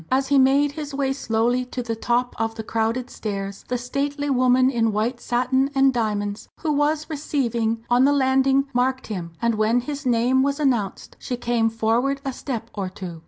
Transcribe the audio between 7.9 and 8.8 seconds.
the landing